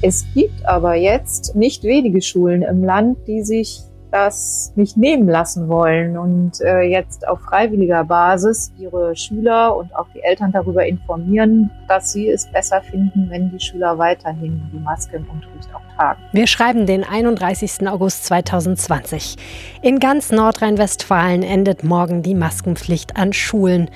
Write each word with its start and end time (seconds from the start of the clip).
Es 0.00 0.24
gibt 0.32 0.64
aber 0.64 0.94
jetzt 0.94 1.56
nicht 1.56 1.82
wenige 1.82 2.22
Schulen 2.22 2.62
im 2.62 2.84
Land, 2.84 3.18
die 3.26 3.42
sich 3.42 3.80
das 4.10 4.72
nicht 4.76 4.96
nehmen 4.96 5.28
lassen 5.28 5.68
wollen 5.68 6.16
und 6.16 6.60
äh, 6.60 6.82
jetzt 6.82 7.26
auf 7.28 7.40
freiwilliger 7.40 8.04
Basis 8.04 8.72
ihre 8.78 9.14
Schüler 9.16 9.76
und 9.76 9.94
auch 9.94 10.06
die 10.14 10.22
Eltern 10.22 10.52
darüber 10.52 10.86
informieren, 10.86 11.70
dass 11.88 12.12
sie 12.12 12.28
es 12.30 12.46
besser 12.46 12.80
finden, 12.80 13.28
wenn 13.28 13.50
die 13.50 13.60
Schüler 13.60 13.98
weiterhin 13.98 14.62
die 14.72 14.78
Maske 14.78 15.16
im 15.16 15.28
Unterricht 15.28 15.68
auch 15.74 15.96
tragen. 15.96 16.22
Wir 16.32 16.46
schreiben 16.46 16.86
den 16.86 17.04
31. 17.04 17.86
August 17.88 18.24
2020. 18.26 19.36
In 19.82 19.98
ganz 19.98 20.30
Nordrhein-Westfalen 20.30 21.42
endet 21.42 21.84
morgen 21.84 22.22
die 22.22 22.34
Maskenpflicht 22.34 23.16
an 23.16 23.32
Schulen. 23.32 23.90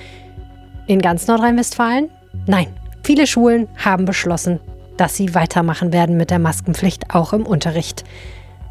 In 0.85 1.01
ganz 1.01 1.27
Nordrhein-Westfalen? 1.27 2.09
Nein. 2.45 2.67
Viele 3.05 3.27
Schulen 3.27 3.67
haben 3.83 4.05
beschlossen, 4.05 4.61
dass 4.97 5.15
sie 5.15 5.35
weitermachen 5.35 5.93
werden 5.93 6.17
mit 6.17 6.29
der 6.31 6.39
Maskenpflicht 6.39 7.13
auch 7.13 7.33
im 7.33 7.45
Unterricht. 7.45 8.03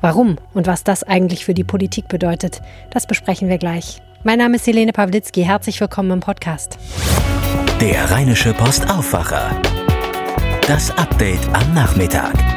Warum 0.00 0.36
und 0.52 0.66
was 0.66 0.84
das 0.84 1.04
eigentlich 1.04 1.44
für 1.44 1.54
die 1.54 1.64
Politik 1.64 2.08
bedeutet, 2.08 2.60
das 2.90 3.06
besprechen 3.06 3.48
wir 3.48 3.58
gleich. 3.58 4.02
Mein 4.24 4.38
Name 4.38 4.56
ist 4.56 4.66
Helene 4.66 4.92
Pawlitzki. 4.92 5.42
Herzlich 5.42 5.80
willkommen 5.80 6.10
im 6.10 6.20
Podcast. 6.20 6.78
Der 7.80 8.10
Rheinische 8.10 8.52
Post 8.52 8.88
Aufwacher. 8.88 9.50
Das 10.66 10.96
Update 10.96 11.46
am 11.52 11.74
Nachmittag. 11.74 12.51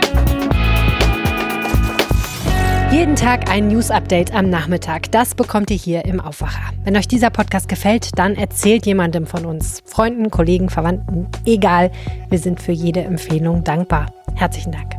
Jeden 2.91 3.15
Tag 3.15 3.49
ein 3.49 3.67
News-Update 3.67 4.33
am 4.33 4.49
Nachmittag. 4.49 5.11
Das 5.11 5.35
bekommt 5.35 5.71
ihr 5.71 5.77
hier 5.77 6.05
im 6.05 6.21
Aufwacher. 6.21 6.71
Wenn 6.83 6.95
euch 6.95 7.07
dieser 7.07 7.29
Podcast 7.29 7.67
gefällt, 7.67 8.17
dann 8.17 8.35
erzählt 8.35 8.85
jemandem 8.85 9.25
von 9.25 9.45
uns. 9.45 9.81
Freunden, 9.85 10.29
Kollegen, 10.29 10.69
Verwandten, 10.69 11.27
egal. 11.45 11.91
Wir 12.29 12.39
sind 12.39 12.61
für 12.61 12.71
jede 12.71 13.01
Empfehlung 13.01 13.63
dankbar. 13.63 14.13
Herzlichen 14.35 14.71
Dank. 14.71 14.93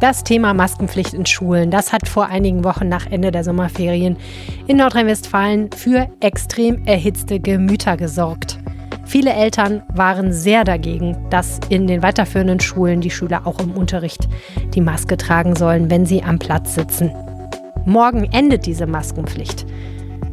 Das 0.00 0.22
Thema 0.22 0.54
Maskenpflicht 0.54 1.12
in 1.12 1.26
Schulen, 1.26 1.70
das 1.70 1.92
hat 1.92 2.08
vor 2.08 2.26
einigen 2.26 2.62
Wochen 2.62 2.88
nach 2.88 3.06
Ende 3.10 3.30
der 3.30 3.42
Sommerferien 3.42 4.16
in 4.66 4.76
Nordrhein-Westfalen 4.76 5.70
für 5.72 6.08
extrem 6.20 6.86
erhitzte 6.86 7.40
Gemüter 7.40 7.96
gesorgt. 7.96 8.58
Viele 9.04 9.32
Eltern 9.32 9.82
waren 9.92 10.32
sehr 10.32 10.62
dagegen, 10.62 11.16
dass 11.30 11.58
in 11.68 11.88
den 11.88 12.02
weiterführenden 12.02 12.60
Schulen 12.60 13.00
die 13.00 13.10
Schüler 13.10 13.44
auch 13.44 13.58
im 13.58 13.72
Unterricht 13.72 14.28
die 14.72 14.80
Maske 14.80 15.16
tragen 15.16 15.56
sollen, 15.56 15.90
wenn 15.90 16.06
sie 16.06 16.22
am 16.22 16.38
Platz 16.38 16.76
sitzen. 16.76 17.10
Morgen 17.86 18.24
endet 18.24 18.66
diese 18.66 18.86
Maskenpflicht. 18.86 19.64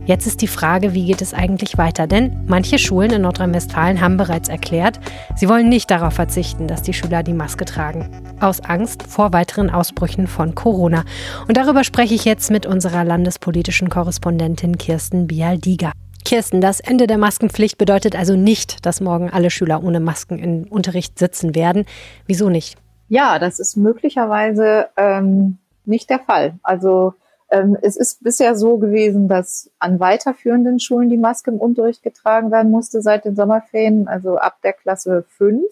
Jetzt 0.06 0.28
ist 0.28 0.42
die 0.42 0.48
Frage, 0.48 0.94
wie 0.94 1.06
geht 1.06 1.22
es 1.22 1.34
eigentlich 1.34 1.78
weiter? 1.78 2.08
Denn 2.08 2.44
manche 2.48 2.78
Schulen 2.78 3.12
in 3.12 3.22
Nordrhein-Westfalen 3.24 4.00
haben 4.00 4.18
bereits 4.18 4.48
erklärt, 4.48 5.00
sie 5.36 5.50
wollen 5.50 5.68
nicht 5.70 5.92
darauf 5.92 6.14
verzichten, 6.14 6.68
dass 6.68 6.82
die 6.82 6.94
Schüler 6.94 7.24
die 7.24 7.34
Maske 7.34 7.66
tragen. 7.66 8.10
Aus 8.40 8.62
Angst 8.62 9.04
vor 9.04 9.34
weiteren 9.34 9.70
Ausbrüchen 9.70 10.28
von 10.28 10.56
Corona. 10.56 11.04
Und 11.48 11.58
darüber 11.58 11.84
spreche 11.84 12.16
ich 12.16 12.26
jetzt 12.26 12.52
mit 12.52 12.66
unserer 12.66 13.04
landespolitischen 13.04 13.90
Korrespondentin 13.90 14.78
Kirsten 14.78 15.28
Bialdiga. 15.28 15.92
Kirsten, 16.24 16.62
das 16.62 16.80
Ende 16.80 17.08
der 17.08 17.18
Maskenpflicht 17.18 17.78
bedeutet 17.78 18.16
also 18.16 18.36
nicht, 18.36 18.86
dass 18.86 19.02
morgen 19.02 19.30
alle 19.30 19.50
Schüler 19.50 19.84
ohne 19.84 20.00
Masken 20.00 20.40
im 20.40 20.64
Unterricht 20.70 21.20
sitzen 21.20 21.56
werden. 21.56 21.86
Wieso 22.26 22.50
nicht? 22.50 22.78
Ja, 23.10 23.40
das 23.40 23.60
ist 23.60 23.78
möglicherweise 23.78 24.88
ähm, 24.98 25.58
nicht 25.86 26.10
der 26.10 26.20
Fall. 26.20 26.60
Also 26.64 27.14
es 27.50 27.96
ist 27.96 28.24
bisher 28.24 28.56
so 28.56 28.78
gewesen, 28.78 29.28
dass 29.28 29.72
an 29.80 30.00
weiterführenden 30.00 30.80
Schulen 30.80 31.10
die 31.10 31.18
Maske 31.18 31.52
im 31.52 31.60
Unterricht 31.60 32.04
getragen 32.04 32.52
werden 32.52 32.72
musste 32.72 33.02
seit 33.02 33.26
den 33.26 33.36
Sommerferien, 33.36 34.08
also 34.08 34.38
ab 34.38 34.58
der 34.64 34.74
Klasse 34.74 35.24
5 35.38 35.64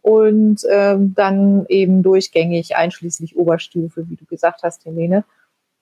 und 0.00 0.62
ähm, 0.70 1.14
dann 1.14 1.66
eben 1.68 2.02
durchgängig 2.02 2.76
einschließlich 2.76 3.36
Oberstufe, 3.36 4.08
wie 4.08 4.16
du 4.16 4.24
gesagt 4.24 4.62
hast, 4.62 4.84
Helene. 4.84 5.24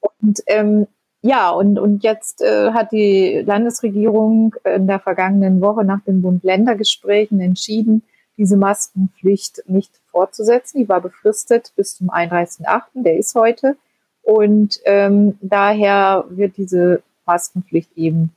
Und 0.01 0.43
ähm, 0.47 0.87
ja, 1.23 1.51
und, 1.51 1.79
und 1.79 2.03
jetzt 2.03 2.43
äh, 2.43 2.73
hat 2.73 2.91
die 2.91 3.43
Landesregierung 3.47 4.57
in 4.65 4.89
der 4.89 4.99
vergangenen 4.99 5.61
Woche 5.61 5.85
nach 5.85 6.03
den 6.05 6.21
Bund-Länder-Gesprächen 6.21 7.41
entschieden, 7.41 8.03
diese 8.37 8.57
Maskenpflicht 8.57 9.63
nicht 9.67 9.93
fortzusetzen. 10.11 10.79
Die 10.79 10.89
war 10.89 11.01
befristet 11.01 11.73
bis 11.77 11.97
zum 11.97 12.11
31.8., 12.11 12.83
der 12.95 13.19
ist 13.19 13.37
heute. 13.37 13.77
Und 14.23 14.81
ähm, 14.85 15.39
daher 15.41 16.25
wird 16.29 16.57
diese 16.57 17.03
Maskenpflicht 17.27 17.91
eben 17.97 18.33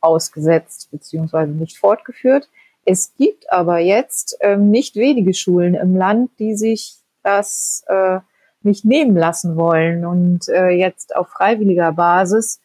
ausgesetzt 0.00 0.88
beziehungsweise 0.90 1.52
nicht 1.52 1.78
fortgeführt. 1.78 2.48
Es 2.84 3.14
gibt 3.16 3.52
aber 3.52 3.78
jetzt 3.78 4.36
ähm, 4.40 4.70
nicht 4.70 4.96
wenige 4.96 5.34
Schulen 5.34 5.74
im 5.74 5.96
Land, 5.96 6.30
die 6.38 6.56
sich 6.56 6.96
das 7.22 7.84
äh, 7.86 8.20
nicht 8.62 8.84
nehmen 8.84 9.16
lassen 9.16 9.56
wollen 9.56 10.04
und 10.04 10.48
äh, 10.48 10.68
jetzt 10.70 11.14
auf 11.16 11.28
freiwilliger 11.28 11.92
Basis 11.92 12.60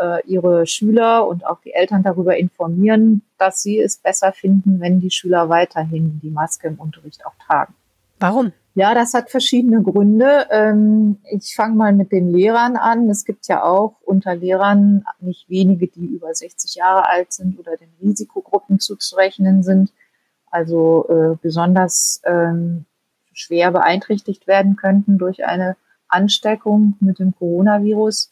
äh, 0.00 0.24
ihre 0.26 0.66
Schüler 0.66 1.26
und 1.26 1.44
auch 1.44 1.60
die 1.60 1.72
Eltern 1.72 2.02
darüber 2.02 2.36
informieren, 2.36 3.22
dass 3.38 3.62
sie 3.62 3.78
es 3.78 3.98
besser 3.98 4.32
finden, 4.32 4.80
wenn 4.80 5.00
die 5.00 5.10
Schüler 5.10 5.48
weiterhin 5.48 6.20
die 6.22 6.30
Maske 6.30 6.68
im 6.68 6.76
Unterricht 6.76 7.24
auch 7.26 7.34
tragen. 7.46 7.74
Warum? 8.18 8.52
Ja, 8.78 8.94
das 8.94 9.12
hat 9.12 9.28
verschiedene 9.28 9.82
Gründe. 9.82 10.46
Ähm, 10.52 11.18
ich 11.28 11.56
fange 11.56 11.74
mal 11.74 11.92
mit 11.92 12.12
den 12.12 12.32
Lehrern 12.32 12.76
an. 12.76 13.10
Es 13.10 13.24
gibt 13.24 13.48
ja 13.48 13.64
auch 13.64 13.96
unter 14.04 14.36
Lehrern 14.36 15.04
nicht 15.18 15.48
wenige, 15.50 15.88
die 15.88 16.06
über 16.06 16.32
60 16.32 16.76
Jahre 16.76 17.08
alt 17.08 17.32
sind 17.32 17.58
oder 17.58 17.76
den 17.76 17.88
Risikogruppen 18.00 18.78
zuzurechnen 18.78 19.64
sind, 19.64 19.92
also 20.52 21.08
äh, 21.08 21.36
besonders 21.42 22.20
ähm, 22.24 22.84
schwer 23.32 23.72
beeinträchtigt 23.72 24.46
werden 24.46 24.76
könnten 24.76 25.18
durch 25.18 25.44
eine 25.44 25.76
Ansteckung 26.06 26.94
mit 27.00 27.18
dem 27.18 27.34
Coronavirus. 27.34 28.30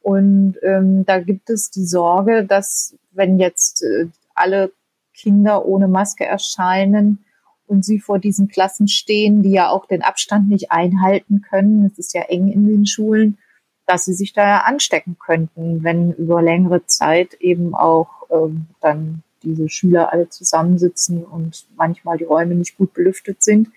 Und 0.00 0.58
ähm, 0.62 1.06
da 1.06 1.18
gibt 1.18 1.50
es 1.50 1.72
die 1.72 1.84
Sorge, 1.84 2.44
dass 2.44 2.94
wenn 3.10 3.40
jetzt 3.40 3.82
äh, 3.82 4.06
alle 4.32 4.70
Kinder 5.12 5.66
ohne 5.66 5.88
Maske 5.88 6.24
erscheinen, 6.24 7.24
und 7.68 7.84
sie 7.84 8.00
vor 8.00 8.18
diesen 8.18 8.48
Klassen 8.48 8.88
stehen, 8.88 9.42
die 9.42 9.50
ja 9.50 9.70
auch 9.70 9.86
den 9.86 10.02
Abstand 10.02 10.48
nicht 10.48 10.70
einhalten 10.70 11.42
können. 11.42 11.86
Es 11.86 11.98
ist 11.98 12.14
ja 12.14 12.22
eng 12.22 12.48
in 12.48 12.66
den 12.66 12.86
Schulen, 12.86 13.38
dass 13.86 14.04
sie 14.04 14.14
sich 14.14 14.32
da 14.32 14.58
anstecken 14.58 15.16
könnten, 15.18 15.82
wenn 15.82 16.12
über 16.12 16.42
längere 16.42 16.84
Zeit 16.86 17.34
eben 17.34 17.74
auch 17.74 18.08
ähm, 18.30 18.66
dann 18.80 19.22
diese 19.42 19.68
Schüler 19.68 20.12
alle 20.12 20.28
zusammensitzen 20.28 21.24
und 21.24 21.66
manchmal 21.76 22.18
die 22.18 22.24
Räume 22.24 22.54
nicht 22.54 22.76
gut 22.76 22.92
belüftet 22.92 23.42
sind. 23.42 23.68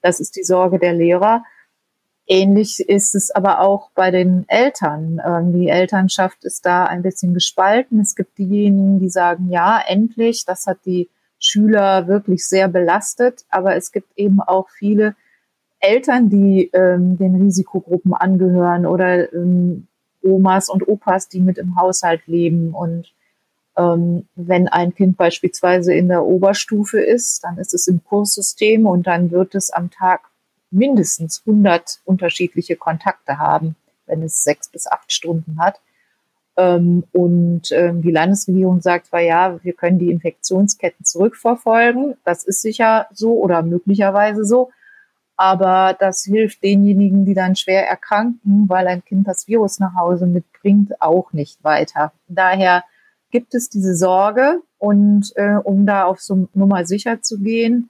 Das 0.00 0.20
ist 0.20 0.36
die 0.36 0.42
Sorge 0.42 0.78
der 0.78 0.94
Lehrer. 0.94 1.44
Ähnlich 2.26 2.80
ist 2.80 3.14
es 3.14 3.30
aber 3.30 3.60
auch 3.60 3.90
bei 3.94 4.10
den 4.10 4.44
Eltern. 4.48 5.20
Ähm, 5.24 5.52
die 5.52 5.68
Elternschaft 5.68 6.44
ist 6.44 6.64
da 6.64 6.84
ein 6.84 7.02
bisschen 7.02 7.34
gespalten. 7.34 8.00
Es 8.00 8.14
gibt 8.14 8.38
diejenigen, 8.38 9.00
die 9.00 9.10
sagen, 9.10 9.50
ja, 9.50 9.80
endlich, 9.86 10.44
das 10.44 10.66
hat 10.66 10.78
die 10.86 11.08
Schüler 11.42 12.06
wirklich 12.06 12.46
sehr 12.46 12.68
belastet. 12.68 13.44
Aber 13.50 13.76
es 13.76 13.92
gibt 13.92 14.16
eben 14.16 14.40
auch 14.40 14.70
viele 14.70 15.14
Eltern, 15.80 16.30
die 16.30 16.70
ähm, 16.72 17.18
den 17.18 17.34
Risikogruppen 17.34 18.14
angehören 18.14 18.86
oder 18.86 19.32
ähm, 19.32 19.88
Omas 20.22 20.68
und 20.68 20.86
Opas, 20.86 21.28
die 21.28 21.40
mit 21.40 21.58
im 21.58 21.76
Haushalt 21.76 22.26
leben. 22.26 22.72
Und 22.72 23.12
ähm, 23.76 24.26
wenn 24.36 24.68
ein 24.68 24.94
Kind 24.94 25.16
beispielsweise 25.16 25.92
in 25.92 26.08
der 26.08 26.24
Oberstufe 26.24 27.00
ist, 27.00 27.42
dann 27.44 27.58
ist 27.58 27.74
es 27.74 27.88
im 27.88 28.02
Kurssystem 28.04 28.86
und 28.86 29.06
dann 29.06 29.32
wird 29.32 29.54
es 29.56 29.70
am 29.70 29.90
Tag 29.90 30.20
mindestens 30.70 31.42
100 31.44 32.00
unterschiedliche 32.04 32.76
Kontakte 32.76 33.38
haben, 33.38 33.74
wenn 34.06 34.22
es 34.22 34.44
sechs 34.44 34.68
bis 34.68 34.86
acht 34.86 35.12
Stunden 35.12 35.58
hat. 35.60 35.80
Ähm, 36.56 37.04
und 37.12 37.72
ähm, 37.72 38.02
die 38.02 38.10
Landesregierung 38.10 38.80
sagt 38.80 39.06
zwar, 39.06 39.20
ja, 39.20 39.58
wir 39.62 39.72
können 39.72 39.98
die 39.98 40.10
Infektionsketten 40.10 41.04
zurückverfolgen. 41.04 42.16
Das 42.24 42.44
ist 42.44 42.62
sicher 42.62 43.06
so 43.12 43.38
oder 43.38 43.62
möglicherweise 43.62 44.44
so. 44.44 44.70
Aber 45.36 45.96
das 45.98 46.24
hilft 46.24 46.62
denjenigen, 46.62 47.24
die 47.24 47.34
dann 47.34 47.56
schwer 47.56 47.88
erkranken, 47.88 48.68
weil 48.68 48.86
ein 48.86 49.04
Kind 49.04 49.26
das 49.26 49.48
Virus 49.48 49.80
nach 49.80 49.94
Hause 49.96 50.26
mitbringt, 50.26 51.00
auch 51.00 51.32
nicht 51.32 51.64
weiter. 51.64 52.12
Daher 52.28 52.84
gibt 53.30 53.54
es 53.54 53.70
diese 53.70 53.96
Sorge 53.96 54.60
und 54.78 55.32
äh, 55.36 55.54
um 55.54 55.86
da 55.86 56.04
auf 56.04 56.20
so 56.20 56.48
Nummer 56.54 56.84
sicher 56.84 57.22
zu 57.22 57.40
gehen 57.40 57.88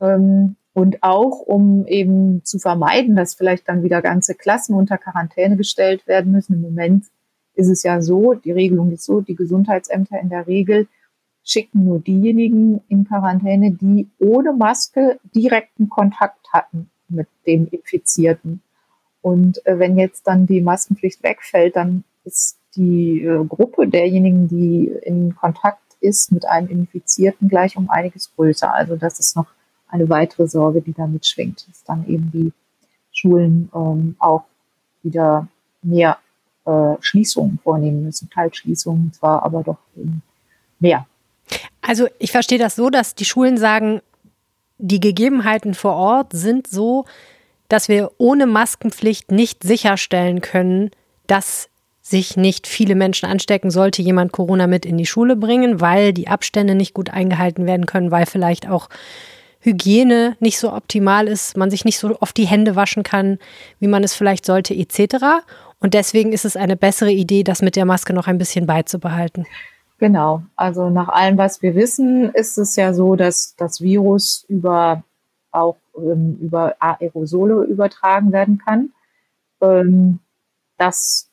ähm, 0.00 0.56
und 0.72 1.02
auch 1.02 1.40
um 1.40 1.86
eben 1.86 2.42
zu 2.44 2.58
vermeiden, 2.58 3.16
dass 3.16 3.34
vielleicht 3.34 3.68
dann 3.68 3.82
wieder 3.82 4.00
ganze 4.00 4.34
Klassen 4.34 4.74
unter 4.74 4.96
Quarantäne 4.96 5.56
gestellt 5.58 6.06
werden 6.06 6.32
müssen. 6.32 6.54
Im 6.54 6.62
Moment 6.62 7.04
ist 7.54 7.68
es 7.68 7.82
ja 7.82 8.00
so, 8.00 8.34
die 8.34 8.52
Regelung 8.52 8.92
ist 8.92 9.04
so, 9.04 9.20
die 9.20 9.34
Gesundheitsämter 9.34 10.20
in 10.20 10.28
der 10.28 10.46
Regel 10.46 10.88
schicken 11.44 11.84
nur 11.84 11.98
diejenigen 11.98 12.80
in 12.88 13.06
Quarantäne, 13.06 13.72
die 13.72 14.08
ohne 14.18 14.52
Maske 14.52 15.18
direkten 15.34 15.88
Kontakt 15.88 16.52
hatten 16.52 16.90
mit 17.08 17.26
dem 17.46 17.66
Infizierten. 17.68 18.62
Und 19.20 19.64
äh, 19.66 19.78
wenn 19.78 19.98
jetzt 19.98 20.26
dann 20.26 20.46
die 20.46 20.60
Maskenpflicht 20.60 21.22
wegfällt, 21.22 21.76
dann 21.76 22.04
ist 22.24 22.58
die 22.76 23.22
äh, 23.22 23.44
Gruppe 23.44 23.88
derjenigen, 23.88 24.48
die 24.48 24.88
in 25.02 25.34
Kontakt 25.34 25.80
ist 26.00 26.32
mit 26.32 26.46
einem 26.46 26.68
Infizierten, 26.68 27.48
gleich 27.48 27.76
um 27.76 27.90
einiges 27.90 28.34
größer. 28.34 28.72
Also 28.72 28.96
das 28.96 29.20
ist 29.20 29.36
noch 29.36 29.46
eine 29.88 30.08
weitere 30.08 30.48
Sorge, 30.48 30.80
die 30.80 30.92
damit 30.92 31.26
schwingt, 31.26 31.68
dass 31.68 31.84
dann 31.84 32.06
eben 32.08 32.30
die 32.32 32.52
Schulen 33.12 33.70
ähm, 33.74 34.16
auch 34.18 34.44
wieder 35.02 35.48
mehr 35.82 36.18
äh, 36.64 36.94
Schließungen 37.00 37.58
vornehmen 37.62 38.04
müssen, 38.04 38.30
Teilschließungen 38.30 39.12
zwar, 39.12 39.42
aber 39.42 39.62
doch 39.62 39.78
mehr. 40.78 41.06
Also 41.80 42.06
ich 42.18 42.32
verstehe 42.32 42.58
das 42.58 42.76
so, 42.76 42.90
dass 42.90 43.14
die 43.14 43.24
Schulen 43.24 43.56
sagen, 43.58 44.00
die 44.78 45.00
Gegebenheiten 45.00 45.74
vor 45.74 45.94
Ort 45.94 46.32
sind 46.32 46.66
so, 46.66 47.04
dass 47.68 47.88
wir 47.88 48.10
ohne 48.18 48.46
Maskenpflicht 48.46 49.30
nicht 49.30 49.62
sicherstellen 49.62 50.40
können, 50.40 50.90
dass 51.26 51.68
sich 52.02 52.36
nicht 52.36 52.66
viele 52.66 52.94
Menschen 52.96 53.26
anstecken, 53.26 53.70
sollte 53.70 54.02
jemand 54.02 54.32
Corona 54.32 54.66
mit 54.66 54.84
in 54.84 54.98
die 54.98 55.06
Schule 55.06 55.36
bringen, 55.36 55.80
weil 55.80 56.12
die 56.12 56.28
Abstände 56.28 56.74
nicht 56.74 56.94
gut 56.94 57.10
eingehalten 57.10 57.64
werden 57.64 57.86
können, 57.86 58.10
weil 58.10 58.26
vielleicht 58.26 58.68
auch 58.68 58.88
Hygiene 59.60 60.36
nicht 60.40 60.58
so 60.58 60.72
optimal 60.72 61.28
ist, 61.28 61.56
man 61.56 61.70
sich 61.70 61.84
nicht 61.84 61.98
so 61.98 62.18
oft 62.20 62.36
die 62.36 62.46
Hände 62.46 62.74
waschen 62.74 63.04
kann, 63.04 63.38
wie 63.78 63.86
man 63.86 64.02
es 64.02 64.14
vielleicht 64.14 64.44
sollte, 64.44 64.74
etc. 64.74 65.44
Und 65.82 65.94
deswegen 65.94 66.32
ist 66.32 66.44
es 66.44 66.56
eine 66.56 66.76
bessere 66.76 67.10
Idee, 67.10 67.42
das 67.42 67.60
mit 67.60 67.74
der 67.74 67.84
Maske 67.84 68.12
noch 68.12 68.28
ein 68.28 68.38
bisschen 68.38 68.66
beizubehalten. 68.66 69.46
Genau. 69.98 70.42
Also 70.56 70.90
nach 70.90 71.08
allem, 71.08 71.38
was 71.38 71.60
wir 71.60 71.74
wissen, 71.74 72.30
ist 72.30 72.56
es 72.56 72.76
ja 72.76 72.94
so, 72.94 73.16
dass 73.16 73.54
das 73.56 73.80
Virus 73.80 74.44
über 74.48 75.02
auch 75.50 75.76
ähm, 75.96 76.38
über 76.40 76.76
Aerosole 76.78 77.64
übertragen 77.64 78.32
werden 78.32 78.58
kann. 78.58 78.90
Ähm, 79.60 80.18
das 80.78 81.28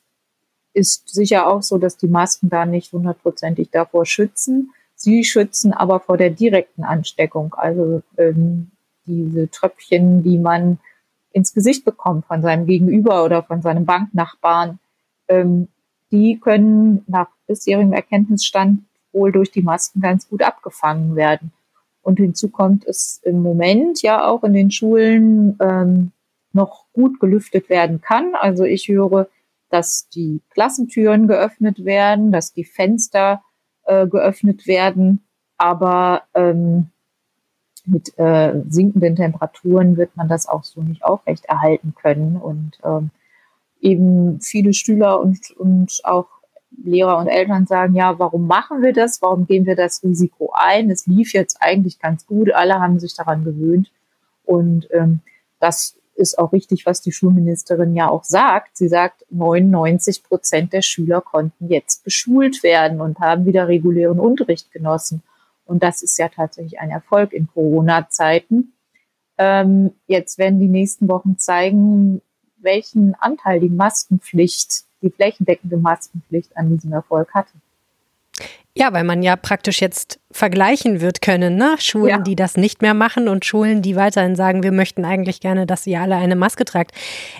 ist 0.72 1.08
sicher 1.08 1.48
auch 1.48 1.62
so, 1.62 1.78
dass 1.78 1.96
die 1.96 2.06
Masken 2.08 2.50
da 2.50 2.66
nicht 2.66 2.92
hundertprozentig 2.92 3.70
davor 3.70 4.04
schützen. 4.04 4.72
Sie 4.94 5.24
schützen 5.24 5.72
aber 5.72 6.00
vor 6.00 6.16
der 6.16 6.30
direkten 6.30 6.84
Ansteckung, 6.84 7.54
also 7.54 8.02
ähm, 8.18 8.70
diese 9.06 9.50
Tröpfchen, 9.50 10.22
die 10.22 10.38
man 10.38 10.78
ins 11.32 11.54
Gesicht 11.54 11.84
bekommt 11.84 12.26
von 12.26 12.42
seinem 12.42 12.66
Gegenüber 12.66 13.24
oder 13.24 13.42
von 13.42 13.62
seinem 13.62 13.84
Banknachbarn, 13.84 14.78
ähm, 15.28 15.68
die 16.10 16.40
können 16.40 17.04
nach 17.06 17.28
bisherigem 17.46 17.92
Erkenntnisstand 17.92 18.82
wohl 19.12 19.32
durch 19.32 19.50
die 19.50 19.62
Masken 19.62 20.00
ganz 20.00 20.28
gut 20.28 20.42
abgefangen 20.42 21.16
werden. 21.16 21.52
Und 22.02 22.18
hinzu 22.18 22.48
kommt 22.48 22.86
es 22.86 23.20
im 23.22 23.42
Moment 23.42 24.02
ja 24.02 24.26
auch 24.26 24.42
in 24.44 24.52
den 24.52 24.70
Schulen 24.70 25.56
ähm, 25.60 26.12
noch 26.52 26.86
gut 26.92 27.20
gelüftet 27.20 27.68
werden 27.68 28.00
kann. 28.00 28.34
Also 28.34 28.64
ich 28.64 28.88
höre, 28.88 29.28
dass 29.68 30.08
die 30.08 30.40
Klassentüren 30.50 31.28
geöffnet 31.28 31.84
werden, 31.84 32.32
dass 32.32 32.52
die 32.52 32.64
Fenster 32.64 33.42
äh, 33.84 34.06
geöffnet 34.06 34.66
werden, 34.66 35.22
aber 35.58 36.22
ähm, 36.34 36.90
mit 37.90 38.18
äh, 38.18 38.54
sinkenden 38.68 39.16
Temperaturen 39.16 39.96
wird 39.96 40.16
man 40.16 40.28
das 40.28 40.48
auch 40.48 40.64
so 40.64 40.82
nicht 40.82 41.04
aufrechterhalten 41.04 41.94
können. 41.94 42.36
Und 42.36 42.78
ähm, 42.84 43.10
eben 43.80 44.40
viele 44.40 44.72
Schüler 44.72 45.20
und, 45.20 45.50
und 45.52 46.00
auch 46.04 46.26
Lehrer 46.82 47.18
und 47.18 47.26
Eltern 47.26 47.66
sagen, 47.66 47.94
ja, 47.94 48.18
warum 48.18 48.46
machen 48.46 48.82
wir 48.82 48.92
das? 48.92 49.20
Warum 49.22 49.46
gehen 49.46 49.66
wir 49.66 49.76
das 49.76 50.02
Risiko 50.02 50.52
ein? 50.54 50.90
Es 50.90 51.06
lief 51.06 51.32
jetzt 51.32 51.58
eigentlich 51.60 51.98
ganz 51.98 52.26
gut, 52.26 52.52
alle 52.52 52.80
haben 52.80 52.98
sich 53.00 53.14
daran 53.14 53.44
gewöhnt. 53.44 53.90
Und 54.44 54.88
ähm, 54.92 55.20
das 55.58 55.96
ist 56.14 56.38
auch 56.38 56.52
richtig, 56.52 56.86
was 56.86 57.00
die 57.00 57.12
Schulministerin 57.12 57.94
ja 57.94 58.08
auch 58.08 58.24
sagt. 58.24 58.76
Sie 58.76 58.88
sagt, 58.88 59.24
99 59.30 60.22
Prozent 60.22 60.72
der 60.72 60.82
Schüler 60.82 61.20
konnten 61.20 61.68
jetzt 61.68 62.04
beschult 62.04 62.62
werden 62.62 63.00
und 63.00 63.18
haben 63.18 63.46
wieder 63.46 63.68
regulären 63.68 64.20
Unterricht 64.20 64.70
genossen. 64.70 65.22
Und 65.70 65.84
das 65.84 66.02
ist 66.02 66.18
ja 66.18 66.28
tatsächlich 66.28 66.80
ein 66.80 66.90
Erfolg 66.90 67.32
in 67.32 67.46
Corona-Zeiten. 67.46 68.72
Ähm, 69.38 69.92
jetzt 70.08 70.36
werden 70.36 70.58
die 70.58 70.66
nächsten 70.66 71.08
Wochen 71.08 71.38
zeigen, 71.38 72.20
welchen 72.58 73.14
Anteil 73.14 73.60
die 73.60 73.70
Maskenpflicht, 73.70 74.82
die 75.00 75.10
flächendeckende 75.10 75.76
Maskenpflicht 75.76 76.56
an 76.56 76.70
diesem 76.70 76.92
Erfolg 76.92 77.32
hatte. 77.34 77.52
Ja, 78.74 78.92
weil 78.92 79.04
man 79.04 79.22
ja 79.22 79.36
praktisch 79.36 79.80
jetzt 79.80 80.18
vergleichen 80.32 81.00
wird 81.00 81.22
können, 81.22 81.54
ne? 81.54 81.76
Schulen, 81.78 82.08
ja. 82.08 82.18
die 82.18 82.34
das 82.34 82.56
nicht 82.56 82.82
mehr 82.82 82.94
machen 82.94 83.28
und 83.28 83.44
Schulen, 83.44 83.80
die 83.80 83.94
weiterhin 83.94 84.34
sagen, 84.34 84.64
wir 84.64 84.72
möchten 84.72 85.04
eigentlich 85.04 85.40
gerne, 85.40 85.66
dass 85.66 85.86
ihr 85.86 86.00
alle 86.00 86.16
eine 86.16 86.36
Maske 86.36 86.64
tragt. 86.64 86.92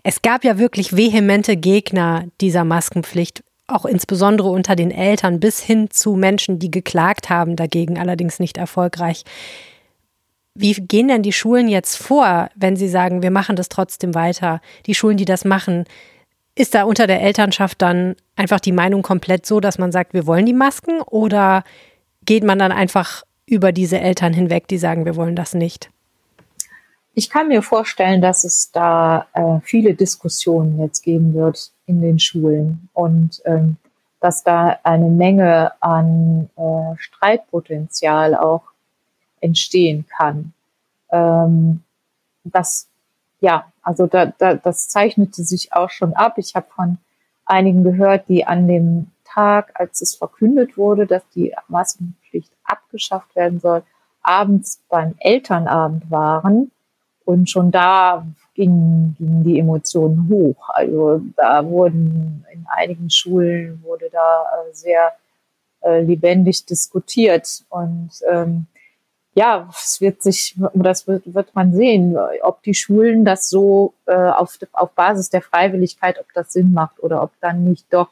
Es 0.05 0.23
gab 0.23 0.44
ja 0.44 0.56
wirklich 0.59 0.97
vehemente 0.97 1.56
Gegner 1.56 2.26
dieser 2.41 2.65
Maskenpflicht, 2.65 3.43
auch 3.73 3.85
insbesondere 3.85 4.49
unter 4.49 4.77
den 4.77 4.91
Eltern 4.91 5.41
bis 5.41 5.61
hin 5.61 5.91
zu 5.91 6.15
Menschen, 6.15 6.59
die 6.59 6.71
geklagt 6.71 7.31
haben 7.31 7.57
dagegen, 7.57 7.99
allerdings 7.99 8.39
nicht 8.39 8.57
erfolgreich. 8.57 9.25
Wie 10.55 10.73
gehen 10.73 11.09
denn 11.09 11.23
die 11.23 11.33
Schulen 11.33 11.69
jetzt 11.69 11.97
vor, 11.97 12.51
wenn 12.55 12.77
sie 12.77 12.89
sagen, 12.89 13.23
wir 13.23 13.31
machen 13.31 13.57
das 13.57 13.69
trotzdem 13.69 14.15
weiter? 14.15 14.61
Die 14.87 14.95
Schulen, 14.95 15.17
die 15.17 15.25
das 15.25 15.45
machen, 15.45 15.85
ist 16.55 16.75
da 16.75 16.83
unter 16.85 17.07
der 17.07 17.23
Elternschaft 17.23 17.81
dann 17.81 18.17
einfach 18.37 18.61
die 18.61 18.73
Meinung 18.73 19.03
komplett 19.03 19.47
so, 19.47 19.61
dass 19.61 19.79
man 19.79 19.93
sagt, 19.93 20.13
wir 20.13 20.27
wollen 20.27 20.47
die 20.47 20.53
Masken? 20.53 21.01
Oder 21.03 21.65
geht 22.25 22.45
man 22.45 22.59
dann 22.59 22.73
einfach 22.73 23.23
über 23.47 23.73
diese 23.73 24.01
Eltern 24.01 24.33
hinweg, 24.33 24.69
die 24.69 24.79
sagen, 24.79 25.05
wir 25.05 25.17
wollen 25.17 25.37
das 25.37 25.55
nicht? 25.55 25.91
Ich 27.15 27.31
kann 27.31 27.49
mir 27.49 27.63
vorstellen, 27.63 28.21
dass 28.21 28.45
es 28.45 28.71
da 28.73 29.27
äh, 29.35 29.61
viele 29.63 29.95
Diskussionen 29.95 30.81
jetzt 30.81 31.03
geben 31.03 31.35
wird 31.35 31.73
in 31.91 32.01
den 32.01 32.19
Schulen 32.19 32.89
und 32.93 33.43
ähm, 33.45 33.77
dass 34.21 34.45
da 34.45 34.79
eine 34.85 35.09
Menge 35.09 35.73
an 35.83 36.49
äh, 36.57 36.97
Streitpotenzial 36.97 38.35
auch 38.35 38.63
entstehen 39.41 40.07
kann. 40.07 40.53
Ähm, 41.11 41.83
das, 42.45 42.89
ja, 43.41 43.73
also 43.83 44.07
da, 44.07 44.27
da, 44.27 44.55
das 44.55 44.89
zeichnete 44.89 45.43
sich 45.43 45.73
auch 45.73 45.91
schon 45.91 46.15
ab. 46.15 46.35
Ich 46.37 46.55
habe 46.55 46.67
von 46.75 46.99
einigen 47.45 47.83
gehört, 47.83 48.29
die 48.29 48.47
an 48.47 48.69
dem 48.69 49.11
Tag, 49.25 49.73
als 49.75 50.01
es 50.01 50.15
verkündet 50.15 50.77
wurde, 50.77 51.07
dass 51.07 51.27
die 51.31 51.55
Maskenpflicht 51.69 52.53
abgeschafft 52.65 53.35
werden 53.35 53.59
soll, 53.59 53.83
abends 54.23 54.83
beim 54.89 55.15
Elternabend 55.19 56.11
waren. 56.11 56.71
Und 57.25 57.49
schon 57.49 57.71
da 57.71 58.27
gingen, 58.55 59.17
gingen 59.19 59.44
die 59.44 59.58
Emotionen 59.58 60.29
hoch. 60.29 60.69
Also 60.70 61.23
da 61.37 61.64
wurden 61.67 62.44
in 62.52 62.67
einigen 62.69 63.11
Schulen 63.11 63.82
wurde 63.82 64.08
da 64.11 64.44
äh, 64.44 64.75
sehr 64.75 65.12
äh, 65.82 66.00
lebendig 66.02 66.67
diskutiert. 66.67 67.64
Und 67.69 68.11
ähm, 68.29 68.67
ja, 69.35 69.69
es 69.73 70.00
wird 70.00 70.23
sich, 70.23 70.56
das 70.75 71.06
wird, 71.06 71.35
wird 71.35 71.55
man 71.55 71.73
sehen, 71.73 72.17
ob 72.43 72.62
die 72.62 72.75
Schulen 72.75 73.25
das 73.25 73.49
so 73.49 73.94
äh, 74.06 74.14
auf, 74.14 74.59
auf 74.73 74.92
Basis 74.92 75.30
der 75.30 75.42
Freiwilligkeit, 75.42 76.19
ob 76.19 76.26
das 76.35 76.52
Sinn 76.52 76.73
macht 76.73 77.02
oder 77.02 77.23
ob 77.23 77.33
dann 77.40 77.64
nicht 77.64 77.87
doch, 77.92 78.11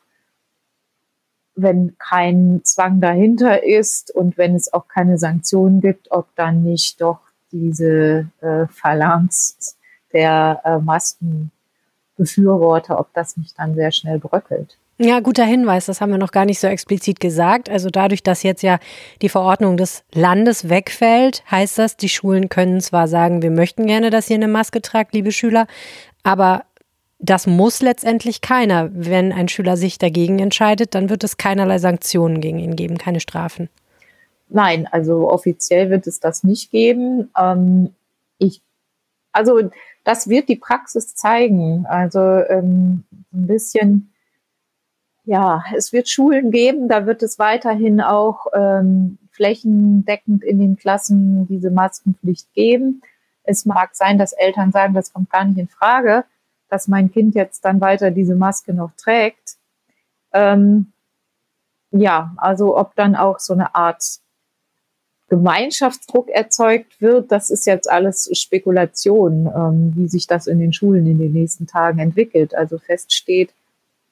wenn 1.57 1.97
kein 1.99 2.61
Zwang 2.63 3.01
dahinter 3.01 3.65
ist 3.65 4.15
und 4.15 4.39
wenn 4.39 4.55
es 4.55 4.73
auch 4.73 4.87
keine 4.87 5.19
Sanktionen 5.19 5.81
gibt, 5.81 6.13
ob 6.13 6.35
dann 6.37 6.63
nicht 6.63 7.01
doch 7.01 7.19
diese 7.51 8.29
äh, 8.41 8.67
Phalanx 8.69 9.78
der 10.13 10.61
äh, 10.65 10.79
Maskenbefürworter, 10.79 12.99
ob 12.99 13.13
das 13.15 13.37
nicht 13.37 13.57
dann 13.59 13.75
sehr 13.75 13.93
schnell 13.93 14.19
bröckelt. 14.19 14.79
Ja, 15.01 15.21
guter 15.21 15.45
Hinweis. 15.45 15.87
Das 15.87 16.01
haben 16.01 16.11
wir 16.11 16.19
noch 16.19 16.33
gar 16.33 16.45
nicht 16.45 16.59
so 16.59 16.67
explizit 16.67 17.21
gesagt. 17.21 17.71
Also 17.71 17.89
dadurch, 17.89 18.25
dass 18.25 18.43
jetzt 18.43 18.63
ja 18.63 18.81
die 19.23 19.29
Verordnung 19.29 19.77
des 19.77 20.03
Landes 20.13 20.69
wegfällt, 20.69 21.45
heißt 21.49 21.79
das, 21.79 21.97
die 21.97 22.09
Schulen 22.09 22.49
können 22.49 22.81
zwar 22.81 23.07
sagen, 23.07 23.41
wir 23.41 23.53
möchten 23.53 23.87
gerne, 23.87 24.11
dass 24.11 24.29
ihr 24.29 24.35
eine 24.35 24.49
Maske 24.49 24.83
tragt, 24.83 25.15
liebe 25.15 25.31
Schüler, 25.31 25.69
aber 26.25 26.65
das 27.21 27.47
muss 27.47 27.81
letztendlich 27.81 28.41
keiner. 28.41 28.91
Wenn 28.93 29.33
ein 29.33 29.49
Schüler 29.49 29.77
sich 29.77 29.99
dagegen 29.99 30.41
entscheidet, 30.41 30.97
dann 30.97 31.11
wird 31.11 31.23
es 31.23 31.37
keinerlei 31.37 31.79
Sanktionen 31.79 32.41
gegen 32.41 32.59
ihn 32.59 32.75
geben, 32.75 32.99
keine 32.99 33.21
Strafen. 33.21 33.69
Nein, 34.49 34.89
also 34.91 35.31
offiziell 35.31 35.91
wird 35.91 36.07
es 36.07 36.21
das 36.21 36.43
nicht 36.43 36.71
geben. 36.71 37.31
Ähm, 37.39 37.95
ich, 38.39 38.63
also 39.33 39.71
das 40.09 40.29
wird 40.29 40.49
die 40.49 40.57
Praxis 40.57 41.15
zeigen. 41.15 41.85
Also 41.87 42.19
ähm, 42.21 43.05
ein 43.31 43.47
bisschen 43.47 44.15
ja, 45.29 45.63
es 45.77 45.93
wird 45.93 46.09
Schulen 46.09 46.51
geben, 46.51 46.89
da 46.89 47.05
wird 47.05 47.23
es 47.23 47.39
weiterhin 47.39 48.01
auch 48.01 48.47
ähm, 48.55 49.19
flächendeckend 49.33 50.43
in 50.43 50.59
den 50.59 50.77
Klassen 50.79 51.47
diese 51.47 51.71
Maskenpflicht 51.71 52.55
geben. 52.55 53.03
Es 53.43 53.67
mag 53.67 53.95
sein, 53.95 54.17
dass 54.17 54.33
Eltern 54.33 54.73
sagen, 54.73 54.95
das 54.95 55.13
kommt 55.13 55.29
gar 55.29 55.45
nicht 55.45 55.59
in 55.59 55.69
Frage, 55.69 56.25
dass 56.71 56.89
mein 56.89 57.13
Kind 57.13 57.35
jetzt 57.35 57.63
dann 57.67 57.83
weiter 57.83 58.11
diese 58.11 58.37
Maske 58.37 58.73
noch 58.73 58.93
trägt. 58.97 59.59
Ähm, 60.33 60.93
ja, 61.91 62.33
also 62.39 62.79
ob 62.79 62.95
dann 62.95 63.15
auch 63.15 63.39
so 63.39 63.53
eine 63.53 63.75
Art 63.75 64.21
Gemeinschaftsdruck 65.29 66.29
erzeugt 66.31 67.01
wird, 67.01 67.31
das 67.31 67.51
ist 67.51 67.67
jetzt 67.67 67.91
alles 67.91 68.31
Spekulation, 68.33 69.47
ähm, 69.55 69.93
wie 69.95 70.09
sich 70.09 70.27
das 70.27 70.47
in 70.47 70.59
den 70.59 70.73
Schulen 70.73 71.07
in 71.07 71.19
den 71.19 71.33
nächsten 71.33 71.67
Tagen 71.67 71.99
entwickelt. 71.99 72.55
Also 72.55 72.79
fest 72.79 73.13
steht, 73.13 73.53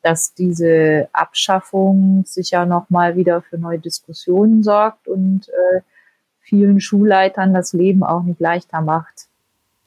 dass 0.02 0.34
diese 0.34 1.08
Abschaffung 1.12 2.24
sicher 2.26 2.66
nochmal 2.66 3.16
wieder 3.16 3.42
für 3.42 3.58
neue 3.58 3.78
Diskussionen 3.78 4.62
sorgt 4.62 5.08
und 5.08 5.48
äh, 5.48 5.80
vielen 6.40 6.80
Schulleitern 6.80 7.54
das 7.54 7.72
Leben 7.72 8.04
auch 8.04 8.22
nicht 8.22 8.38
leichter 8.38 8.82
macht. 8.82 9.26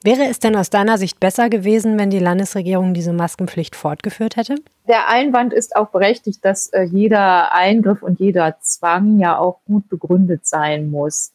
Wäre 0.01 0.27
es 0.29 0.39
denn 0.39 0.55
aus 0.55 0.69
deiner 0.69 0.97
Sicht 0.97 1.19
besser 1.19 1.49
gewesen, 1.49 1.99
wenn 1.99 2.09
die 2.09 2.19
Landesregierung 2.19 2.93
diese 2.93 3.11
Maskenpflicht 3.11 3.75
fortgeführt 3.75 4.37
hätte? 4.37 4.55
Der 4.87 5.09
Einwand 5.09 5.51
ist 5.51 5.75
auch 5.75 5.89
berechtigt, 5.89 6.43
dass 6.45 6.69
äh, 6.69 6.83
jeder 6.83 7.53
Eingriff 7.53 8.01
und 8.01 8.19
jeder 8.19 8.57
Zwang 8.61 9.19
ja 9.19 9.37
auch 9.37 9.59
gut 9.65 9.89
begründet 9.89 10.47
sein 10.47 10.89
muss. 10.89 11.33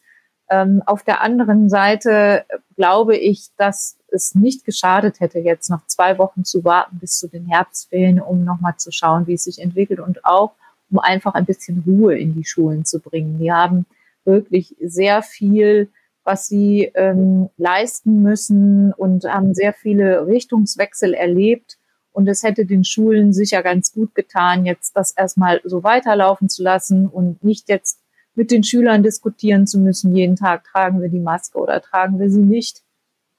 Ähm, 0.49 0.81
auf 0.87 1.03
der 1.03 1.21
anderen 1.21 1.69
Seite 1.69 2.45
glaube 2.75 3.15
ich, 3.17 3.49
dass 3.57 3.97
es 4.07 4.33
nicht 4.33 4.65
geschadet 4.65 5.19
hätte, 5.19 5.39
jetzt 5.39 5.69
noch 5.69 5.85
zwei 5.85 6.17
Wochen 6.17 6.43
zu 6.43 6.63
warten 6.63 6.97
bis 6.99 7.19
zu 7.19 7.27
den 7.27 7.45
Herbstferien, 7.45 8.19
um 8.19 8.43
nochmal 8.43 8.75
zu 8.77 8.91
schauen, 8.91 9.27
wie 9.27 9.33
es 9.33 9.43
sich 9.43 9.59
entwickelt 9.59 9.99
und 9.99 10.25
auch 10.25 10.53
um 10.89 10.99
einfach 10.99 11.35
ein 11.35 11.45
bisschen 11.45 11.83
Ruhe 11.85 12.17
in 12.17 12.35
die 12.35 12.45
Schulen 12.45 12.85
zu 12.85 12.99
bringen. 12.99 13.37
Die 13.39 13.51
haben 13.51 13.85
wirklich 14.23 14.75
sehr 14.79 15.21
viel 15.21 15.89
was 16.25 16.47
sie 16.47 16.91
ähm, 16.95 17.49
leisten 17.55 18.21
müssen 18.21 18.91
und 18.93 19.23
haben 19.25 19.53
sehr 19.53 19.73
viele 19.73 20.27
Richtungswechsel 20.27 21.13
erlebt. 21.13 21.77
Und 22.11 22.27
es 22.27 22.43
hätte 22.43 22.65
den 22.65 22.83
Schulen 22.83 23.31
sicher 23.31 23.61
ganz 23.61 23.93
gut 23.93 24.15
getan, 24.15 24.65
jetzt 24.65 24.97
das 24.97 25.11
erstmal 25.11 25.61
so 25.63 25.83
weiterlaufen 25.83 26.49
zu 26.49 26.63
lassen 26.63 27.07
und 27.07 27.43
nicht 27.43 27.69
jetzt 27.69 27.99
mit 28.33 28.51
den 28.51 28.63
Schülern 28.63 29.03
diskutieren 29.03 29.67
zu 29.67 29.79
müssen, 29.79 30.15
jeden 30.15 30.35
Tag 30.35 30.65
tragen 30.65 31.01
wir 31.01 31.09
die 31.09 31.19
Maske 31.19 31.57
oder 31.57 31.81
tragen 31.81 32.19
wir 32.19 32.29
sie 32.29 32.41
nicht. 32.41 32.81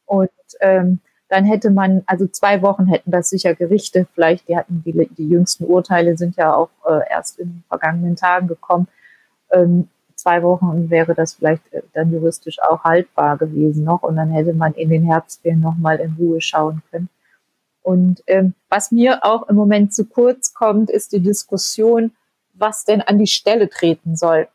Und 0.06 0.30
ähm, 0.60 1.00
dann 1.28 1.44
hätte 1.44 1.70
man, 1.70 2.02
also 2.06 2.26
zwei 2.28 2.62
Wochen 2.62 2.86
hätten 2.86 3.10
das 3.10 3.28
sicher 3.28 3.54
Gerichte, 3.54 4.06
vielleicht, 4.14 4.48
die 4.48 4.56
hatten 4.56 4.82
die, 4.86 5.08
die 5.16 5.28
jüngsten 5.28 5.64
Urteile 5.64 6.16
sind 6.16 6.36
ja 6.36 6.54
auch 6.54 6.70
äh, 6.88 7.00
erst 7.10 7.38
in 7.38 7.48
den 7.48 7.64
vergangenen 7.68 8.16
Tagen 8.16 8.46
gekommen, 8.46 8.88
ähm, 9.50 9.88
zwei 10.26 10.42
Wochen 10.42 10.90
wäre 10.90 11.14
das 11.14 11.34
vielleicht 11.34 11.72
äh, 11.72 11.82
dann 11.92 12.12
juristisch 12.12 12.60
auch 12.60 12.82
haltbar 12.82 13.38
gewesen 13.38 13.84
noch 13.84 14.02
und 14.02 14.16
dann 14.16 14.30
hätte 14.30 14.54
man 14.54 14.74
in 14.74 14.88
den 14.88 15.04
Herbstferien 15.04 15.60
nochmal 15.60 16.00
in 16.00 16.16
Ruhe 16.18 16.40
schauen 16.40 16.82
können. 16.90 17.08
Und 17.82 18.24
ähm, 18.26 18.54
was 18.68 18.90
mir 18.90 19.24
auch 19.24 19.48
im 19.48 19.54
Moment 19.54 19.94
zu 19.94 20.04
kurz 20.04 20.52
kommt, 20.52 20.90
ist 20.90 21.12
die 21.12 21.20
Diskussion, 21.20 22.10
was 22.54 22.84
denn 22.84 23.02
an 23.02 23.20
die 23.20 23.28
Stelle 23.28 23.70
treten 23.70 24.16
soll. 24.16 24.48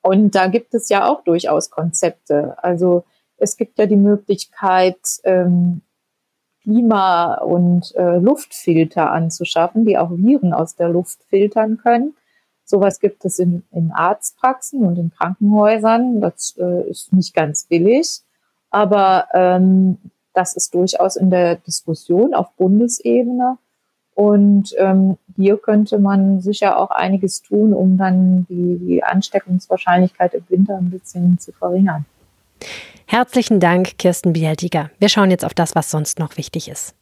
Und 0.00 0.34
da 0.34 0.48
gibt 0.48 0.74
es 0.74 0.88
ja 0.88 1.06
auch 1.06 1.22
durchaus 1.22 1.70
Konzepte. 1.70 2.56
Also 2.64 3.04
es 3.36 3.56
gibt 3.56 3.78
ja 3.78 3.86
die 3.86 3.94
Möglichkeit, 3.94 4.98
ähm, 5.22 5.82
Klima- 6.62 7.34
und 7.34 7.94
äh, 7.94 8.18
Luftfilter 8.18 9.12
anzuschaffen, 9.12 9.84
die 9.84 9.98
auch 9.98 10.10
Viren 10.10 10.52
aus 10.52 10.74
der 10.74 10.88
Luft 10.88 11.22
filtern 11.28 11.78
können. 11.78 12.14
Sowas 12.72 13.00
gibt 13.00 13.22
es 13.26 13.38
in, 13.38 13.64
in 13.70 13.92
Arztpraxen 13.92 14.82
und 14.82 14.96
in 14.96 15.12
Krankenhäusern. 15.14 16.22
Das 16.22 16.56
äh, 16.58 16.88
ist 16.88 17.12
nicht 17.12 17.34
ganz 17.34 17.64
billig, 17.64 18.22
aber 18.70 19.26
ähm, 19.34 19.98
das 20.32 20.56
ist 20.56 20.72
durchaus 20.72 21.16
in 21.16 21.28
der 21.28 21.56
Diskussion 21.56 22.32
auf 22.32 22.50
Bundesebene. 22.54 23.58
Und 24.14 24.74
ähm, 24.78 25.18
hier 25.36 25.58
könnte 25.58 25.98
man 25.98 26.40
sicher 26.40 26.78
auch 26.78 26.90
einiges 26.90 27.42
tun, 27.42 27.74
um 27.74 27.98
dann 27.98 28.46
die, 28.48 28.78
die 28.78 29.04
Ansteckungswahrscheinlichkeit 29.04 30.32
im 30.32 30.44
Winter 30.48 30.78
ein 30.78 30.88
bisschen 30.88 31.38
zu 31.38 31.52
verringern. 31.52 32.06
Herzlichen 33.04 33.60
Dank, 33.60 33.98
Kirsten 33.98 34.32
Bialtiger. 34.32 34.90
Wir 34.98 35.10
schauen 35.10 35.30
jetzt 35.30 35.44
auf 35.44 35.52
das, 35.52 35.74
was 35.74 35.90
sonst 35.90 36.18
noch 36.18 36.38
wichtig 36.38 36.70
ist. 36.70 36.94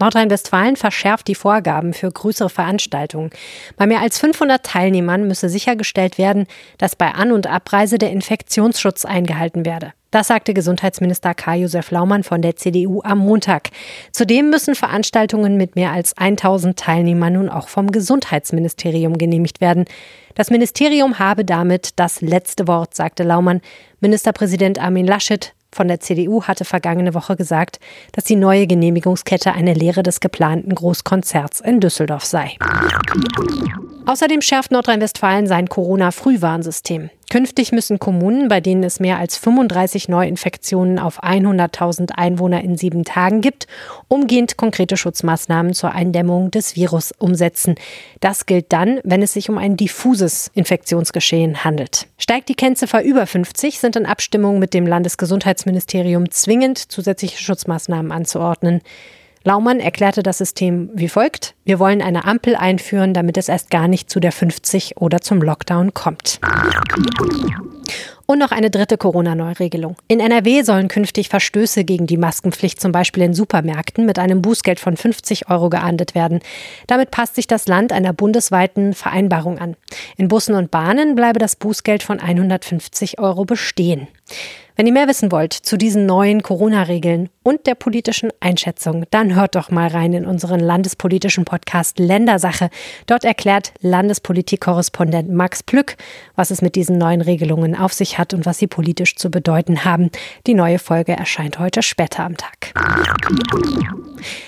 Nordrhein-Westfalen 0.00 0.76
verschärft 0.76 1.28
die 1.28 1.34
Vorgaben 1.34 1.94
für 1.94 2.10
größere 2.10 2.50
Veranstaltungen. 2.50 3.30
Bei 3.76 3.86
mehr 3.86 4.00
als 4.00 4.18
500 4.18 4.64
Teilnehmern 4.64 5.26
müsse 5.26 5.48
sichergestellt 5.48 6.18
werden, 6.18 6.46
dass 6.78 6.96
bei 6.96 7.12
An- 7.12 7.32
und 7.32 7.46
Abreise 7.46 7.98
der 7.98 8.10
Infektionsschutz 8.10 9.04
eingehalten 9.04 9.64
werde. 9.64 9.92
Das 10.14 10.28
sagte 10.28 10.54
Gesundheitsminister 10.54 11.34
Karl-Josef 11.34 11.90
Laumann 11.90 12.22
von 12.22 12.40
der 12.40 12.54
CDU 12.54 13.02
am 13.02 13.18
Montag. 13.18 13.70
Zudem 14.12 14.48
müssen 14.48 14.76
Veranstaltungen 14.76 15.56
mit 15.56 15.74
mehr 15.74 15.90
als 15.90 16.16
1000 16.16 16.78
Teilnehmern 16.78 17.32
nun 17.32 17.48
auch 17.48 17.66
vom 17.66 17.90
Gesundheitsministerium 17.90 19.18
genehmigt 19.18 19.60
werden. 19.60 19.86
Das 20.36 20.50
Ministerium 20.50 21.18
habe 21.18 21.44
damit 21.44 21.98
das 21.98 22.20
letzte 22.20 22.68
Wort, 22.68 22.94
sagte 22.94 23.24
Laumann. 23.24 23.60
Ministerpräsident 23.98 24.78
Armin 24.78 25.06
Laschet 25.08 25.52
von 25.74 25.88
der 25.88 26.00
CDU 26.00 26.44
hatte 26.44 26.64
vergangene 26.64 27.14
Woche 27.14 27.36
gesagt, 27.36 27.80
dass 28.12 28.24
die 28.24 28.36
neue 28.36 28.66
Genehmigungskette 28.66 29.52
eine 29.52 29.74
Lehre 29.74 30.02
des 30.02 30.20
geplanten 30.20 30.74
Großkonzerts 30.74 31.60
in 31.60 31.80
Düsseldorf 31.80 32.24
sei. 32.24 32.56
Außerdem 34.06 34.40
schärft 34.40 34.70
Nordrhein-Westfalen 34.70 35.46
sein 35.46 35.68
Corona-Frühwarnsystem. 35.68 37.10
Künftig 37.34 37.72
müssen 37.72 37.98
Kommunen, 37.98 38.46
bei 38.46 38.60
denen 38.60 38.84
es 38.84 39.00
mehr 39.00 39.18
als 39.18 39.36
35 39.38 40.08
Neuinfektionen 40.08 41.00
auf 41.00 41.20
100.000 41.20 42.12
Einwohner 42.12 42.62
in 42.62 42.76
sieben 42.76 43.02
Tagen 43.02 43.40
gibt, 43.40 43.66
umgehend 44.06 44.56
konkrete 44.56 44.96
Schutzmaßnahmen 44.96 45.74
zur 45.74 45.90
Eindämmung 45.90 46.52
des 46.52 46.76
Virus 46.76 47.10
umsetzen. 47.10 47.74
Das 48.20 48.46
gilt 48.46 48.72
dann, 48.72 49.00
wenn 49.02 49.20
es 49.20 49.32
sich 49.32 49.50
um 49.50 49.58
ein 49.58 49.76
diffuses 49.76 50.52
Infektionsgeschehen 50.54 51.64
handelt. 51.64 52.06
Steigt 52.18 52.48
die 52.48 52.54
Kennziffer 52.54 53.02
über 53.02 53.26
50, 53.26 53.80
sind 53.80 53.96
in 53.96 54.06
Abstimmung 54.06 54.60
mit 54.60 54.72
dem 54.72 54.86
Landesgesundheitsministerium 54.86 56.30
zwingend 56.30 56.78
zusätzliche 56.78 57.42
Schutzmaßnahmen 57.42 58.12
anzuordnen. 58.12 58.80
Laumann 59.46 59.78
erklärte 59.78 60.22
das 60.22 60.38
System 60.38 60.88
wie 60.94 61.08
folgt. 61.08 61.54
Wir 61.66 61.78
wollen 61.78 62.00
eine 62.00 62.24
Ampel 62.24 62.56
einführen, 62.56 63.12
damit 63.12 63.36
es 63.36 63.50
erst 63.50 63.70
gar 63.70 63.88
nicht 63.88 64.08
zu 64.08 64.18
der 64.18 64.32
50 64.32 64.96
oder 64.96 65.20
zum 65.20 65.42
Lockdown 65.42 65.92
kommt. 65.92 66.40
Und 68.26 68.38
noch 68.38 68.52
eine 68.52 68.70
dritte 68.70 68.96
Corona-Neuregelung. 68.96 69.96
In 70.08 70.18
NRW 70.18 70.62
sollen 70.62 70.88
künftig 70.88 71.28
Verstöße 71.28 71.84
gegen 71.84 72.06
die 72.06 72.16
Maskenpflicht 72.16 72.80
zum 72.80 72.90
Beispiel 72.90 73.22
in 73.22 73.34
Supermärkten 73.34 74.06
mit 74.06 74.18
einem 74.18 74.40
Bußgeld 74.40 74.80
von 74.80 74.96
50 74.96 75.50
Euro 75.50 75.68
geahndet 75.68 76.14
werden. 76.14 76.40
Damit 76.86 77.10
passt 77.10 77.34
sich 77.34 77.46
das 77.46 77.68
Land 77.68 77.92
einer 77.92 78.14
bundesweiten 78.14 78.94
Vereinbarung 78.94 79.58
an. 79.58 79.76
In 80.16 80.28
Bussen 80.28 80.54
und 80.54 80.70
Bahnen 80.70 81.16
bleibe 81.16 81.38
das 81.38 81.54
Bußgeld 81.54 82.02
von 82.02 82.18
150 82.18 83.18
Euro 83.18 83.44
bestehen. 83.44 84.08
Wenn 84.76 84.88
ihr 84.88 84.92
mehr 84.92 85.06
wissen 85.06 85.30
wollt 85.30 85.52
zu 85.52 85.76
diesen 85.76 86.04
neuen 86.04 86.42
Corona-Regeln 86.42 87.28
und 87.44 87.68
der 87.68 87.76
politischen 87.76 88.32
Einschätzung, 88.40 89.04
dann 89.12 89.36
hört 89.36 89.54
doch 89.54 89.70
mal 89.70 89.86
rein 89.86 90.12
in 90.14 90.26
unseren 90.26 90.58
landespolitischen 90.58 91.44
Podcast 91.44 92.00
Ländersache. 92.00 92.70
Dort 93.06 93.24
erklärt 93.24 93.72
Landespolitik-Korrespondent 93.82 95.30
Max 95.30 95.62
Plück, 95.62 95.96
was 96.34 96.50
es 96.50 96.60
mit 96.60 96.74
diesen 96.74 96.98
neuen 96.98 97.20
Regelungen 97.20 97.76
auf 97.76 97.92
sich 97.92 98.18
hat 98.18 98.34
und 98.34 98.46
was 98.46 98.58
sie 98.58 98.66
politisch 98.66 99.14
zu 99.14 99.30
bedeuten 99.30 99.84
haben. 99.84 100.10
Die 100.48 100.54
neue 100.54 100.80
Folge 100.80 101.12
erscheint 101.12 101.60
heute 101.60 101.82
später 101.82 102.24
am 102.24 102.36
Tag. 102.36 102.72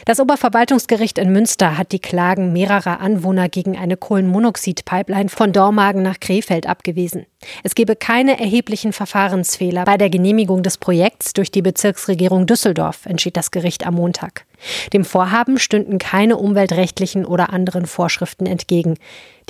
Das 0.07 0.19
Oberverwaltungsgericht 0.19 1.19
in 1.19 1.31
Münster 1.31 1.79
hat 1.79 1.93
die 1.93 2.01
Klagen 2.01 2.53
mehrerer 2.53 3.01
Anwohner 3.01 3.49
gegen 3.49 3.77
eine 3.77 3.97
Kohlenmonoxid-Pipeline 3.97 5.29
von 5.29 5.53
Dormagen 5.53 6.03
nach 6.03 6.19
Krefeld 6.19 6.67
abgewiesen. 6.67 7.27
Es 7.63 7.75
gebe 7.75 7.95
keine 7.95 8.41
erheblichen 8.41 8.93
Verfahrensfehler 8.93 9.85
bei 9.85 9.97
der 9.97 10.11
Genehmigung 10.17 10.63
des 10.63 10.79
Projekts 10.79 11.35
durch 11.35 11.51
die 11.51 11.61
Bezirksregierung 11.61 12.47
Düsseldorf, 12.47 13.05
entschied 13.05 13.37
das 13.37 13.51
Gericht 13.51 13.87
am 13.87 13.97
Montag. 13.97 14.47
Dem 14.95 15.05
Vorhaben 15.05 15.59
stünden 15.59 15.99
keine 15.99 16.39
umweltrechtlichen 16.39 17.27
oder 17.27 17.53
anderen 17.53 17.85
Vorschriften 17.85 18.47
entgegen. 18.47 18.97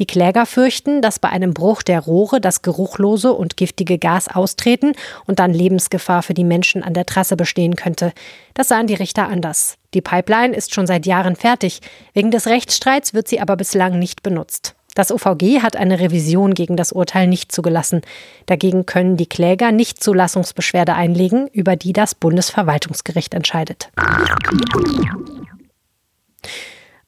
Die 0.00 0.06
Kläger 0.06 0.44
fürchten, 0.44 1.02
dass 1.02 1.20
bei 1.20 1.28
einem 1.28 1.54
Bruch 1.54 1.82
der 1.82 2.00
Rohre 2.00 2.40
das 2.40 2.62
geruchlose 2.62 3.32
und 3.32 3.56
giftige 3.56 3.96
Gas 3.96 4.26
austreten 4.26 4.94
und 5.24 5.38
dann 5.38 5.54
Lebensgefahr 5.54 6.24
für 6.24 6.34
die 6.34 6.42
Menschen 6.42 6.82
an 6.82 6.94
der 6.94 7.06
Trasse 7.06 7.36
bestehen 7.36 7.76
könnte. 7.76 8.12
Das 8.52 8.66
sahen 8.66 8.88
die 8.88 8.94
Richter 8.94 9.28
anders. 9.28 9.76
Die 9.94 10.00
Pipeline 10.00 10.54
ist 10.54 10.74
schon 10.74 10.88
seit 10.88 11.06
Jahren 11.06 11.36
fertig. 11.36 11.80
Wegen 12.12 12.32
des 12.32 12.48
Rechtsstreits 12.48 13.14
wird 13.14 13.28
sie 13.28 13.40
aber 13.40 13.56
bislang 13.56 14.00
nicht 14.00 14.24
benutzt. 14.24 14.75
Das 14.96 15.12
OVG 15.12 15.60
hat 15.62 15.76
eine 15.76 16.00
Revision 16.00 16.54
gegen 16.54 16.74
das 16.74 16.90
Urteil 16.90 17.26
nicht 17.26 17.52
zugelassen. 17.52 18.00
Dagegen 18.46 18.86
können 18.86 19.18
die 19.18 19.26
Kläger 19.26 19.70
nicht 19.70 20.02
Zulassungsbeschwerde 20.02 20.94
einlegen, 20.94 21.48
über 21.52 21.76
die 21.76 21.92
das 21.92 22.14
Bundesverwaltungsgericht 22.14 23.34
entscheidet. 23.34 23.90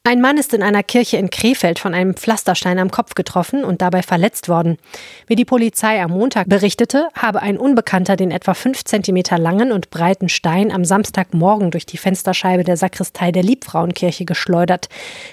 Ein 0.05 0.21
Mann 0.21 0.37
ist 0.37 0.53
in 0.53 0.63
einer 0.63 0.81
Kirche 0.81 1.17
in 1.17 1.29
Krefeld 1.29 1.77
von 1.77 1.93
einem 1.93 2.15
Pflasterstein 2.15 2.79
am 2.79 2.89
Kopf 2.89 3.15
getroffen 3.15 3.65
und 3.65 3.81
dabei 3.81 4.01
verletzt 4.01 4.47
worden. 4.47 4.77
Wie 5.27 5.35
die 5.35 5.43
Polizei 5.43 6.01
am 6.01 6.11
Montag 6.11 6.47
berichtete, 6.47 7.09
habe 7.13 7.41
ein 7.41 7.57
Unbekannter 7.57 8.15
den 8.15 8.31
etwa 8.31 8.53
fünf 8.53 8.85
Zentimeter 8.85 9.37
langen 9.37 9.73
und 9.73 9.89
breiten 9.89 10.29
Stein 10.29 10.71
am 10.71 10.85
Samstagmorgen 10.85 11.69
durch 11.69 11.85
die 11.85 11.97
Fensterscheibe 11.97 12.63
der 12.63 12.77
Sakristei 12.77 13.33
der 13.33 13.43
Liebfrauenkirche 13.43 14.23
geschleudert. 14.23 14.87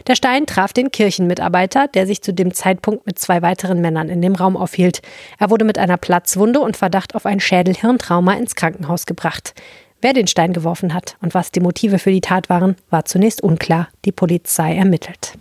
Der 0.08 0.16
Stein 0.16 0.46
traf 0.46 0.72
den 0.72 0.90
Kirchenmitarbeiter, 0.90 1.86
der 1.86 2.08
sich 2.08 2.20
zu 2.20 2.34
dem 2.34 2.52
Zeitpunkt 2.52 3.06
mit 3.06 3.20
zwei 3.20 3.42
weiteren 3.42 3.80
Männern 3.80 4.08
in 4.08 4.20
dem 4.20 4.34
Raum 4.34 4.56
aufhielt. 4.56 5.00
Er 5.38 5.48
wurde 5.48 5.64
mit 5.64 5.78
einer 5.78 5.96
Platzwunde 5.96 6.58
und 6.58 6.76
Verdacht 6.76 7.14
auf 7.14 7.24
ein 7.24 7.38
Schädelhirntrauma 7.38 8.32
ins 8.34 8.56
Krankenhaus 8.56 9.06
gebracht. 9.06 9.54
Wer 10.02 10.12
den 10.12 10.26
Stein 10.26 10.52
geworfen 10.52 10.92
hat 10.92 11.16
und 11.22 11.34
was 11.34 11.52
die 11.52 11.60
Motive 11.60 11.98
für 11.98 12.10
die 12.10 12.20
Tat 12.20 12.48
waren, 12.50 12.76
war 12.90 13.04
zunächst 13.04 13.42
unklar. 13.42 13.88
Die 14.04 14.12
Polizei 14.12 14.76
ermittelt. 14.76 15.32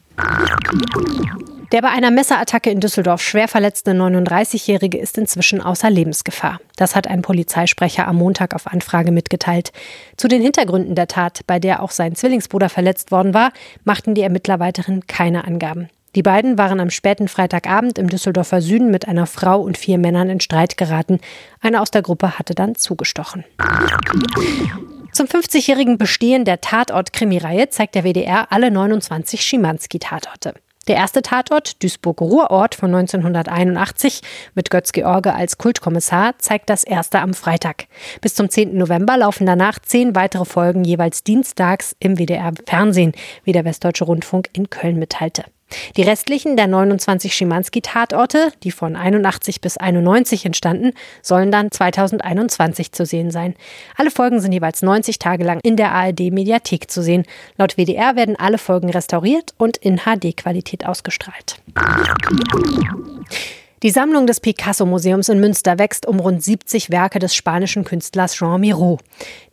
Der 1.72 1.82
bei 1.82 1.90
einer 1.90 2.12
Messerattacke 2.12 2.70
in 2.70 2.80
Düsseldorf 2.80 3.22
schwer 3.22 3.48
verletzte 3.48 3.92
39-Jährige 3.92 4.98
ist 4.98 5.18
inzwischen 5.18 5.62
außer 5.62 5.90
Lebensgefahr. 5.90 6.60
Das 6.78 6.96
hat 6.96 7.08
ein 7.08 7.22
Polizeisprecher 7.22 8.08
am 8.08 8.16
Montag 8.16 8.56
auf 8.56 8.68
Anfrage 8.68 9.12
mitgeteilt. 9.12 9.72
Zu 10.16 10.28
den 10.28 10.42
Hintergründen 10.42 10.96
der 10.96 11.08
Tat, 11.08 11.42
bei 11.48 11.60
der 11.60 11.84
auch 11.84 11.92
sein 11.92 12.16
Zwillingsbruder 12.16 12.70
verletzt 12.70 13.12
worden 13.12 13.34
war, 13.34 13.52
machten 13.84 14.14
die 14.14 14.22
Ermittler 14.22 14.60
weiterhin 14.60 15.06
keine 15.08 15.44
Angaben. 15.44 15.90
Die 16.16 16.24
beiden 16.24 16.58
waren 16.58 16.80
am 16.80 16.90
späten 16.90 17.28
Freitagabend 17.28 18.00
im 18.00 18.10
Düsseldorfer 18.10 18.62
Süden 18.62 18.90
mit 18.90 19.08
einer 19.08 19.28
Frau 19.28 19.60
und 19.60 19.78
vier 19.78 19.98
Männern 19.98 20.30
in 20.30 20.40
Streit 20.40 20.78
geraten. 20.78 21.20
Einer 21.60 21.82
aus 21.82 21.92
der 21.92 22.02
Gruppe 22.02 22.40
hatte 22.40 22.56
dann 22.56 22.76
zugestochen. 22.76 23.44
Zum 25.12 25.28
50-jährigen 25.28 25.98
Bestehen 25.98 26.46
der 26.46 26.62
Tatort-Krimireihe 26.62 27.70
zeigt 27.70 27.96
der 27.96 28.04
WDR 28.04 28.52
alle 28.52 28.72
29 28.72 29.42
Schimanski-Tatorte. 29.42 30.54
Der 30.88 30.98
erste 30.98 31.22
Tatort, 31.24 31.82
Duisburg-Ruhrort 31.82 32.76
von 32.76 32.94
1981 32.94 34.22
mit 34.54 34.70
Götz 34.70 34.92
George 34.92 35.34
als 35.34 35.58
Kultkommissar, 35.58 36.38
zeigt 36.38 36.70
das 36.70 36.84
erste 36.84 37.20
am 37.20 37.34
Freitag. 37.34 37.88
Bis 38.22 38.36
zum 38.36 38.50
10. 38.50 38.78
November 38.78 39.18
laufen 39.18 39.48
danach 39.48 39.80
zehn 39.80 40.16
weitere 40.16 40.46
Folgen 40.46 40.84
jeweils 40.84 41.24
dienstags 41.24 41.96
im 42.00 42.20
WDR 42.20 42.52
Fernsehen, 42.68 43.14
wie 43.44 43.52
der 43.52 43.66
Westdeutsche 43.66 44.06
Rundfunk 44.06 44.50
in 44.54 44.70
Köln 44.70 45.00
mitteilte. 45.00 45.46
Die 45.98 46.04
restlichen 46.04 46.58
der 46.58 46.68
29 46.68 47.34
Schimanski-Tatorte, 47.36 48.52
die 48.64 48.72
von 48.72 48.96
81 48.96 49.62
bis 49.62 49.78
91 49.78 50.46
entstanden, 50.46 50.92
sollen 51.22 51.52
dann 51.52 51.72
2021 51.72 52.92
zu 52.92 53.06
sehen 53.06 53.32
sein. 53.32 53.56
Alle 53.98 54.12
Folgen 54.12 54.40
sind 54.40 54.52
jeweils 54.52 54.82
90 54.82 55.20
Tage 55.20 55.44
lang 55.44 55.60
in 55.64 55.76
der 55.78 55.92
ARD-Mediathek 55.92 56.90
zu 56.90 57.02
sehen. 57.02 57.24
Laut 57.58 57.78
WDR 57.78 58.16
werden 58.16 58.36
alle 58.36 58.58
Folgen 58.58 58.90
restauriert 58.90 59.54
und 59.58 59.78
in 59.78 60.00
HD-Qualität 60.00 60.86
ausgestrahlt. 60.86 61.58
Die 63.86 63.92
Sammlung 63.92 64.26
des 64.26 64.40
Picasso-Museums 64.40 65.30
in 65.30 65.40
Münster 65.40 65.78
wächst 65.78 66.08
um 66.08 66.20
rund 66.20 66.44
70 66.44 66.90
Werke 66.90 67.20
des 67.20 67.36
spanischen 67.36 67.84
Künstlers 67.84 68.34
Jean 68.34 68.60
Miro. 68.60 68.98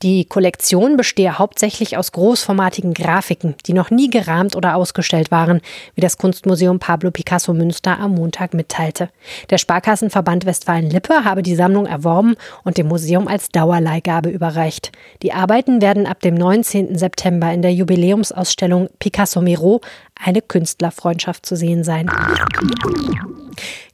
Die 0.03 0.25
Kollektion 0.25 0.97
bestehe 0.97 1.39
hauptsächlich 1.39 1.99
aus 1.99 2.13
großformatigen 2.13 2.95
Grafiken, 2.95 3.57
die 3.67 3.75
noch 3.75 3.91
nie 3.91 4.09
gerahmt 4.09 4.57
oder 4.57 4.77
ausgestellt 4.77 5.31
waren, 5.31 5.61
wie 5.97 6.01
das 6.01 6.17
Kunstmuseum 6.17 6.79
Pablo 6.79 7.11
Picasso 7.11 7.53
Münster 7.53 8.01
am 8.01 8.15
Montag 8.15 8.55
mitteilte. 8.55 9.11
Der 9.51 9.59
Sparkassenverband 9.59 10.47
Westfalen-Lippe 10.47 11.27
habe 11.27 11.43
die 11.43 11.55
Sammlung 11.55 11.85
erworben 11.85 12.37
und 12.65 12.79
dem 12.79 12.89
Museum 12.89 13.29
als 13.29 13.51
Dauerleihgabe 13.51 14.31
überreicht. 14.31 14.93
Die 15.23 15.35
Arbeiten 15.35 15.83
werden 15.83 16.07
ab 16.07 16.21
dem 16.21 16.37
19. 16.37 16.97
September 16.97 17.53
in 17.53 17.61
der 17.61 17.75
Jubiläumsausstellung 17.75 18.89
Picasso 18.99 19.43
Miro 19.43 19.83
eine 20.25 20.43
Künstlerfreundschaft 20.43 21.45
zu 21.45 21.57
sehen 21.57 21.85
sein. 21.85 22.11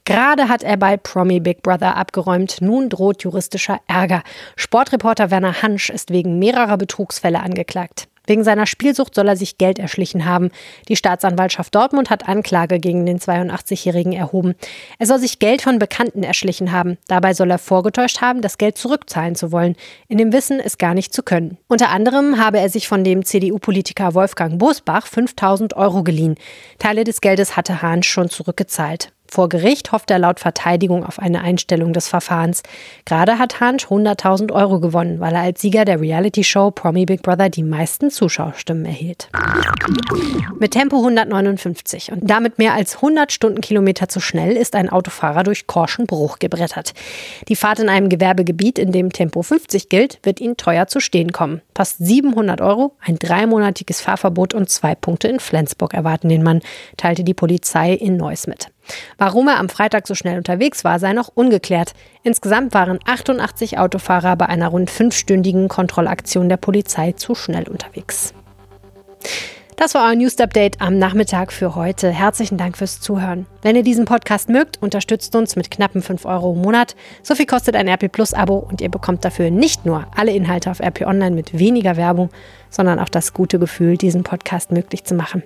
Gerade 0.05 0.49
hat 0.49 0.63
er 0.63 0.77
bei 0.77 0.97
Promi 0.97 1.39
Big 1.39 1.61
Brother 1.61 1.95
abgeräumt. 1.95 2.61
Nun 2.61 2.89
droht 2.89 3.23
juristischer 3.23 3.79
Ärger. 3.87 4.23
Sportreporter 4.55 5.29
Werner 5.31 5.61
Hansch 5.61 5.89
ist 5.89 6.11
wegen 6.11 6.39
mehrerer 6.39 6.77
Betrugsfälle 6.77 7.41
angeklagt. 7.41 8.07
Wegen 8.29 8.43
seiner 8.43 8.67
Spielsucht 8.67 9.15
soll 9.15 9.27
er 9.27 9.35
sich 9.35 9.57
Geld 9.57 9.79
erschlichen 9.79 10.25
haben. 10.25 10.51
Die 10.87 10.95
Staatsanwaltschaft 10.95 11.73
Dortmund 11.73 12.11
hat 12.11 12.29
Anklage 12.29 12.79
gegen 12.79 13.07
den 13.07 13.17
82-Jährigen 13.17 14.13
erhoben. 14.13 14.53
Er 14.99 15.07
soll 15.07 15.17
sich 15.17 15.39
Geld 15.39 15.63
von 15.63 15.79
Bekannten 15.79 16.21
erschlichen 16.21 16.71
haben. 16.71 16.99
Dabei 17.07 17.33
soll 17.33 17.49
er 17.49 17.57
vorgetäuscht 17.57 18.21
haben, 18.21 18.41
das 18.41 18.59
Geld 18.59 18.77
zurückzahlen 18.77 19.33
zu 19.33 19.51
wollen, 19.51 19.75
in 20.07 20.19
dem 20.19 20.31
Wissen, 20.31 20.59
es 20.59 20.77
gar 20.77 20.93
nicht 20.93 21.11
zu 21.11 21.23
können. 21.23 21.57
Unter 21.67 21.89
anderem 21.89 22.37
habe 22.37 22.59
er 22.59 22.69
sich 22.69 22.87
von 22.87 23.03
dem 23.03 23.25
CDU-Politiker 23.25 24.13
Wolfgang 24.13 24.59
Bosbach 24.59 25.07
5000 25.07 25.75
Euro 25.75 26.03
geliehen. 26.03 26.35
Teile 26.77 27.05
des 27.05 27.21
Geldes 27.21 27.57
hatte 27.57 27.81
Hahn 27.81 28.03
schon 28.03 28.29
zurückgezahlt. 28.29 29.11
Vor 29.31 29.47
Gericht 29.47 29.91
hofft 29.91 30.09
er 30.09 30.19
laut 30.19 30.39
Verteidigung 30.39 31.05
auf 31.05 31.19
eine 31.19 31.41
Einstellung 31.41 31.93
des 31.93 32.07
Verfahrens. 32.07 32.63
Gerade 33.05 33.37
hat 33.37 33.59
Hansch 33.59 33.85
100.000 33.85 34.51
Euro 34.51 34.79
gewonnen, 34.79 35.19
weil 35.19 35.35
er 35.35 35.41
als 35.41 35.61
Sieger 35.61 35.85
der 35.85 36.01
Reality-Show 36.01 36.71
Promi 36.71 37.05
Big 37.05 37.21
Brother 37.21 37.49
die 37.49 37.63
meisten 37.63 38.09
Zuschauerstimmen 38.09 38.85
erhielt. 38.85 39.29
Mit 40.59 40.71
Tempo 40.71 40.97
159 40.97 42.11
und 42.11 42.29
damit 42.29 42.57
mehr 42.57 42.73
als 42.73 42.95
100 42.95 43.31
Stundenkilometer 43.31 44.09
zu 44.09 44.19
schnell 44.19 44.57
ist 44.57 44.75
ein 44.75 44.89
Autofahrer 44.89 45.43
durch 45.43 45.67
Korschenbruch 45.67 46.39
gebrettert. 46.39 46.93
Die 47.47 47.55
Fahrt 47.55 47.79
in 47.79 47.89
einem 47.89 48.09
Gewerbegebiet, 48.09 48.79
in 48.79 48.91
dem 48.91 49.11
Tempo 49.11 49.43
50 49.43 49.89
gilt, 49.89 50.19
wird 50.23 50.41
ihn 50.41 50.57
teuer 50.57 50.87
zu 50.87 50.99
stehen 50.99 51.31
kommen. 51.31 51.61
Fast 51.75 51.97
700 51.99 52.61
Euro, 52.61 52.95
ein 52.99 53.19
dreimonatiges 53.19 54.01
Fahrverbot 54.01 54.53
und 54.53 54.69
zwei 54.69 54.95
Punkte 54.95 55.27
in 55.27 55.39
Flensburg 55.39 55.93
erwarten 55.93 56.29
den 56.29 56.43
Mann, 56.43 56.61
teilte 56.97 57.23
die 57.23 57.33
Polizei 57.33 57.93
in 57.93 58.17
Neuss 58.17 58.47
mit. 58.47 58.69
Warum 59.17 59.47
er 59.47 59.59
am 59.59 59.69
Freitag 59.69 60.07
so 60.07 60.15
schnell 60.15 60.37
unterwegs 60.37 60.83
war, 60.83 60.99
sei 60.99 61.13
noch 61.13 61.31
ungeklärt. 61.33 61.93
Insgesamt 62.23 62.73
waren 62.73 62.99
88 63.05 63.77
Autofahrer 63.77 64.35
bei 64.35 64.47
einer 64.47 64.67
rund 64.67 64.89
fünfstündigen 64.89 65.67
Kontrollaktion 65.67 66.49
der 66.49 66.57
Polizei 66.57 67.13
zu 67.13 67.35
schnell 67.35 67.67
unterwegs. 67.67 68.33
Das 69.79 69.93
war 69.93 70.09
euer 70.09 70.15
News 70.15 70.37
Update 70.41 70.81
am 70.81 70.97
Nachmittag 70.97 71.53
für 71.53 71.73
heute. 71.73 72.09
Herzlichen 72.09 72.57
Dank 72.57 72.77
fürs 72.77 72.99
Zuhören. 72.99 73.45
Wenn 73.61 73.77
ihr 73.77 73.83
diesen 73.83 74.03
Podcast 74.03 74.49
mögt, 74.49 74.81
unterstützt 74.81 75.33
uns 75.37 75.55
mit 75.55 75.71
knappen 75.71 76.01
5 76.01 76.25
Euro 76.25 76.51
im 76.51 76.59
Monat. 76.61 76.97
So 77.23 77.33
viel 77.33 77.45
kostet 77.45 77.77
ein 77.77 77.87
RP 77.87 78.11
Plus 78.11 78.33
Abo 78.33 78.57
und 78.57 78.81
ihr 78.81 78.89
bekommt 78.89 79.23
dafür 79.23 79.51
nicht 79.51 79.85
nur 79.85 80.05
alle 80.17 80.33
Inhalte 80.33 80.69
auf 80.69 80.81
RP 80.81 81.03
Online 81.03 81.33
mit 81.33 81.57
weniger 81.57 81.95
Werbung, 81.95 82.29
sondern 82.69 82.99
auch 82.99 83.07
das 83.07 83.33
gute 83.33 83.57
Gefühl, 83.57 83.95
diesen 83.95 84.23
Podcast 84.23 84.73
möglich 84.73 85.05
zu 85.05 85.15
machen. 85.15 85.43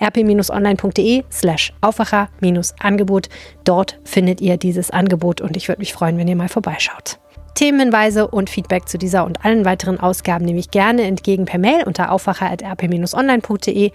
rp-online.de 0.00 1.24
slash 1.30 1.72
Aufwacher-Angebot. 1.80 3.28
Dort 3.64 3.98
findet 4.04 4.40
ihr 4.40 4.56
dieses 4.56 4.90
Angebot 4.90 5.40
und 5.40 5.56
ich 5.56 5.68
würde 5.68 5.80
mich 5.80 5.92
freuen, 5.92 6.18
wenn 6.18 6.28
ihr 6.28 6.36
mal 6.36 6.48
vorbeischaut. 6.48 7.18
Themenhinweise 7.54 8.28
und 8.28 8.50
Feedback 8.50 8.86
zu 8.88 8.98
dieser 8.98 9.24
und 9.24 9.44
allen 9.44 9.64
weiteren 9.64 9.98
Ausgaben 9.98 10.44
nehme 10.44 10.58
ich 10.58 10.70
gerne 10.70 11.04
entgegen 11.04 11.46
per 11.46 11.58
Mail 11.58 11.84
unter 11.84 12.12
aufwacher.rp-online.de. 12.12 13.92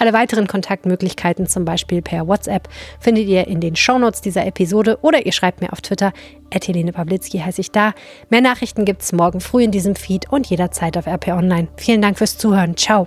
Alle 0.00 0.14
weiteren 0.14 0.46
Kontaktmöglichkeiten, 0.46 1.46
zum 1.46 1.66
Beispiel 1.66 2.00
per 2.00 2.26
WhatsApp, 2.26 2.68
findet 3.00 3.26
ihr 3.26 3.46
in 3.46 3.60
den 3.60 3.76
Shownotes 3.76 4.22
dieser 4.22 4.46
Episode 4.46 4.98
oder 5.02 5.26
ihr 5.26 5.32
schreibt 5.32 5.60
mir 5.60 5.72
auf 5.72 5.82
Twitter. 5.82 6.12
Helene 6.52 6.92
Pawlitzki 6.92 7.38
heiße 7.38 7.60
ich 7.60 7.70
da. 7.70 7.92
Mehr 8.30 8.40
Nachrichten 8.40 8.86
gibt 8.86 9.02
es 9.02 9.12
morgen 9.12 9.40
früh 9.40 9.64
in 9.64 9.70
diesem 9.70 9.96
Feed 9.96 10.30
und 10.30 10.46
jederzeit 10.46 10.96
auf 10.96 11.06
RP 11.06 11.28
Online. 11.28 11.68
Vielen 11.76 12.00
Dank 12.00 12.16
fürs 12.16 12.38
Zuhören. 12.38 12.76
Ciao. 12.76 13.06